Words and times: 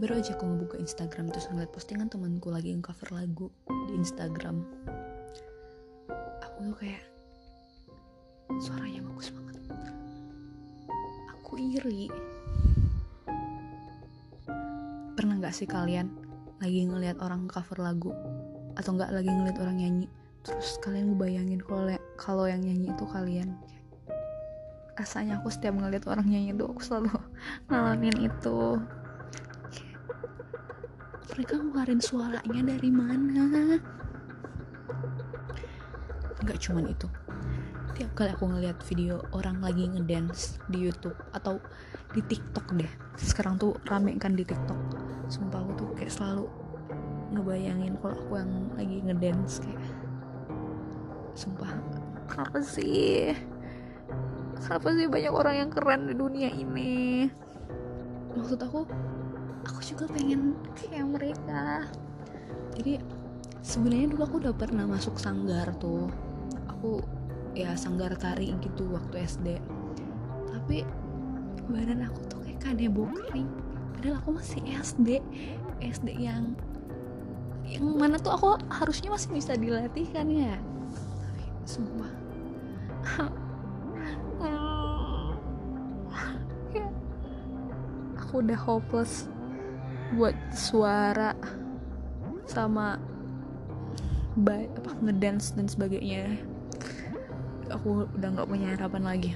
baru 0.00 0.16
aja 0.16 0.32
aku 0.32 0.48
ngebuka 0.48 0.80
Instagram 0.80 1.28
terus 1.28 1.44
ngeliat 1.52 1.68
postingan 1.76 2.08
temanku 2.08 2.48
lagi 2.48 2.72
cover 2.80 3.12
lagu 3.12 3.52
di 3.68 4.00
Instagram. 4.00 4.64
Aku 6.40 6.72
tuh 6.72 6.76
kayak 6.80 7.04
suaranya 8.64 9.04
bagus 9.04 9.28
banget. 9.28 9.56
Aku 11.36 11.52
iri. 11.60 12.08
Pernah 15.20 15.36
nggak 15.36 15.52
sih 15.52 15.68
kalian 15.68 16.08
lagi 16.64 16.80
ngeliat 16.88 17.20
orang 17.20 17.44
cover 17.44 17.76
lagu? 17.84 18.16
Atau 18.80 18.96
nggak 18.96 19.12
lagi 19.12 19.28
ngeliat 19.28 19.60
orang 19.60 19.84
nyanyi? 19.84 20.08
Terus 20.48 20.80
kalian 20.80 21.12
ngebayangin 21.12 21.60
kalau 21.60 21.92
kalau 22.16 22.48
yang 22.48 22.64
nyanyi 22.64 22.88
itu 22.88 23.04
kalian. 23.04 23.52
Rasanya 24.96 25.44
aku 25.44 25.52
setiap 25.52 25.76
ngeliat 25.76 26.08
orang 26.08 26.24
nyanyi 26.24 26.56
itu 26.56 26.64
aku 26.64 26.80
selalu 26.80 27.12
ngalamin 27.68 28.16
itu 28.32 28.80
mereka 31.34 31.56
ngeluarin 31.56 32.02
suaranya 32.04 32.62
dari 32.66 32.90
mana? 32.92 33.44
Nggak 36.44 36.58
cuman 36.68 36.84
itu. 36.90 37.08
Tiap 37.96 38.10
kali 38.16 38.30
aku 38.32 38.44
ngeliat 38.48 38.78
video 38.88 39.20
orang 39.36 39.60
lagi 39.60 39.88
ngedance 39.88 40.60
di 40.72 40.88
YouTube 40.88 41.16
atau 41.36 41.60
di 42.10 42.20
TikTok 42.24 42.74
deh 42.74 42.92
sekarang 43.20 43.60
tuh 43.60 43.76
rame 43.88 44.16
kan 44.16 44.32
di 44.36 44.44
TikTok. 44.44 44.80
Sumpah 45.28 45.60
aku 45.64 45.72
tuh 45.76 45.88
kayak 45.96 46.12
selalu 46.12 46.48
ngebayangin 47.30 47.94
kalau 48.00 48.16
aku 48.16 48.32
yang 48.40 48.52
lagi 48.74 48.96
ngedance 49.04 49.60
kayak 49.62 49.80
sumpah. 51.36 51.70
Kenapa 52.28 52.58
sih? 52.64 53.32
Kenapa 54.60 54.88
sih 54.92 55.06
banyak 55.08 55.32
orang 55.32 55.54
yang 55.56 55.70
keren 55.72 56.08
di 56.08 56.14
dunia 56.14 56.48
ini? 56.52 57.26
Maksud 58.36 58.60
aku 58.60 58.86
aku 59.66 59.80
juga 59.84 60.04
pengen 60.10 60.56
kayak 60.76 61.06
mereka 61.08 61.84
jadi 62.80 62.96
sebenarnya 63.60 64.16
dulu 64.16 64.22
aku 64.24 64.36
udah 64.40 64.54
pernah 64.56 64.88
masuk 64.88 65.20
sanggar 65.20 65.68
tuh. 65.76 66.08
Aku 66.64 67.04
ya 67.52 67.76
sanggar 67.76 68.14
tari 68.16 68.54
gitu 68.62 68.88
waktu 68.94 69.26
SD 69.26 69.58
tapi 70.48 70.86
badan 71.66 72.06
aku 72.06 72.22
tuh 72.30 72.38
kayak 72.46 72.62
kanebo 72.62 73.10
kering 73.10 73.50
padahal 73.98 74.22
aku 74.22 74.30
masih 74.38 74.62
SD 74.70 75.18
SD 75.82 76.08
yang 76.14 76.54
yang 77.66 77.84
mana 77.98 78.22
tuh 78.22 78.32
aku 78.32 78.54
harusnya 78.70 79.10
masih 79.10 79.34
bisa 79.34 79.58
dilatih 79.58 80.06
kan 80.14 80.30
ya? 80.30 80.56
Tapi 81.20 81.44
sumpah. 81.66 82.12
Aku 88.30 88.46
udah 88.46 88.58
hopeless 88.62 89.26
buat 90.14 90.34
suara 90.50 91.34
sama 92.46 92.98
baik 94.38 94.70
apa 94.82 94.90
ngedance 95.06 95.54
dan 95.54 95.66
sebagainya. 95.70 96.38
Aku 97.70 98.10
udah 98.18 98.28
nggak 98.34 98.48
punya 98.50 98.74
harapan 98.74 99.04
lagi 99.06 99.32